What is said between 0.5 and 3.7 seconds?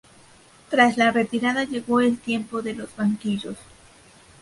Tras la retirada llegó el tiempo de los banquillos.